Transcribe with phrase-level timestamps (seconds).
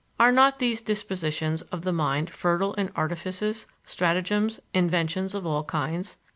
[0.19, 6.17] Are not these dispositions of the mind fertile in artifices, stratagems, inventions of all kinds?